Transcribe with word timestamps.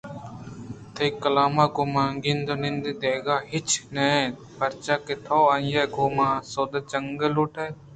تئی 0.93 1.07
کلامءِ 1.21 1.71
گوں 1.75 1.87
ما 1.93 2.05
گندءُنند 2.23 2.85
دگہ 3.01 3.35
ہچی 3.51 3.79
ئے 3.83 3.89
نہ 3.95 4.05
اِنت 4.17 4.35
پرچا 4.57 4.95
کہ 5.05 5.15
تو 5.25 5.37
آئی 5.53 5.71
ءِ 5.81 5.91
گوں 5.95 6.09
ما 6.17 6.27
ءَ 6.41 6.45
سودا 6.51 6.79
جنَگ 6.91 7.21
لو 7.33 7.43
ٹ 7.53 7.55
اِت 7.61 7.75